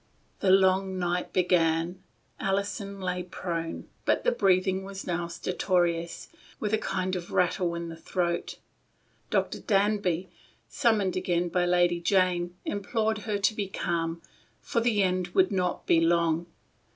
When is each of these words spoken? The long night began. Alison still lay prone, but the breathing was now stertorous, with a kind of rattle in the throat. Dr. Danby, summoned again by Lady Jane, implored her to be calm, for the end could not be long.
The 0.39 0.49
long 0.49 0.97
night 0.97 1.31
began. 1.31 2.01
Alison 2.39 2.95
still 2.95 3.05
lay 3.05 3.21
prone, 3.21 3.87
but 4.03 4.23
the 4.23 4.31
breathing 4.31 4.83
was 4.83 5.05
now 5.05 5.27
stertorous, 5.27 6.27
with 6.59 6.73
a 6.73 6.79
kind 6.79 7.15
of 7.15 7.29
rattle 7.29 7.75
in 7.75 7.89
the 7.89 7.95
throat. 7.95 8.57
Dr. 9.29 9.59
Danby, 9.59 10.31
summoned 10.67 11.15
again 11.15 11.49
by 11.49 11.67
Lady 11.67 11.99
Jane, 12.01 12.55
implored 12.65 13.19
her 13.29 13.37
to 13.37 13.53
be 13.53 13.67
calm, 13.67 14.23
for 14.59 14.81
the 14.81 15.03
end 15.03 15.35
could 15.35 15.51
not 15.51 15.85
be 15.85 16.01
long. 16.01 16.47